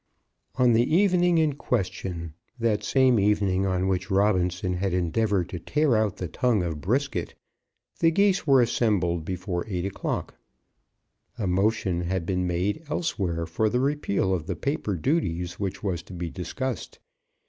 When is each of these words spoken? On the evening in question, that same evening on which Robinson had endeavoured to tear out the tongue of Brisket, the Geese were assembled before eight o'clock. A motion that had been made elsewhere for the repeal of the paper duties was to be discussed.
On 0.55 0.73
the 0.73 0.95
evening 0.95 1.37
in 1.37 1.53
question, 1.53 2.33
that 2.57 2.83
same 2.83 3.19
evening 3.19 3.67
on 3.67 3.87
which 3.87 4.09
Robinson 4.09 4.73
had 4.73 4.95
endeavoured 4.95 5.49
to 5.49 5.59
tear 5.59 5.95
out 5.95 6.17
the 6.17 6.27
tongue 6.27 6.63
of 6.63 6.81
Brisket, 6.81 7.35
the 7.99 8.09
Geese 8.09 8.47
were 8.47 8.63
assembled 8.63 9.23
before 9.23 9.63
eight 9.67 9.85
o'clock. 9.85 10.33
A 11.37 11.45
motion 11.45 11.99
that 11.99 12.05
had 12.05 12.25
been 12.25 12.47
made 12.47 12.83
elsewhere 12.89 13.45
for 13.45 13.69
the 13.69 13.79
repeal 13.79 14.33
of 14.33 14.47
the 14.47 14.55
paper 14.55 14.95
duties 14.95 15.59
was 15.59 16.01
to 16.01 16.13
be 16.13 16.31
discussed. 16.31 16.97